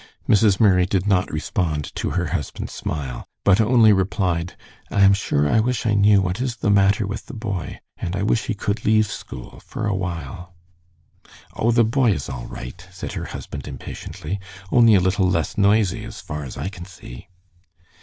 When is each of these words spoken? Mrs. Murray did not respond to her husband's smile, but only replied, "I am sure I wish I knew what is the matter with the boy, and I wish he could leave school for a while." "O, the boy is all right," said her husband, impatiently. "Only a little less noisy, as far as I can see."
Mrs. 0.27 0.59
Murray 0.59 0.87
did 0.87 1.05
not 1.05 1.29
respond 1.31 1.93
to 1.97 2.09
her 2.09 2.25
husband's 2.33 2.73
smile, 2.73 3.27
but 3.43 3.61
only 3.61 3.93
replied, 3.93 4.55
"I 4.89 5.01
am 5.03 5.13
sure 5.13 5.47
I 5.47 5.59
wish 5.59 5.85
I 5.85 5.93
knew 5.93 6.23
what 6.23 6.41
is 6.41 6.55
the 6.55 6.71
matter 6.71 7.05
with 7.05 7.27
the 7.27 7.35
boy, 7.35 7.79
and 7.97 8.15
I 8.15 8.23
wish 8.23 8.45
he 8.47 8.55
could 8.55 8.83
leave 8.83 9.05
school 9.05 9.59
for 9.63 9.85
a 9.85 9.93
while." 9.93 10.55
"O, 11.55 11.69
the 11.69 11.85
boy 11.85 12.13
is 12.13 12.29
all 12.29 12.47
right," 12.47 12.83
said 12.91 13.11
her 13.13 13.25
husband, 13.25 13.67
impatiently. 13.67 14.39
"Only 14.71 14.95
a 14.95 14.99
little 15.01 15.29
less 15.29 15.55
noisy, 15.55 16.03
as 16.03 16.19
far 16.19 16.45
as 16.45 16.57
I 16.57 16.67
can 16.67 16.85
see." 16.85 17.27